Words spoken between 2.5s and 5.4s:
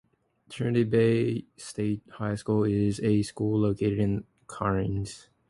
is a school located in Cairns.